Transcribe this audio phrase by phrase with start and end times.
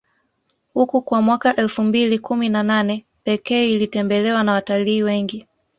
[0.73, 5.47] huku kwa mwaka elfu mbili kumi na nane Pekee ilitembelewa na watalii wengi